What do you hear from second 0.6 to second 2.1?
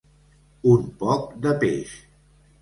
Un poc de peix.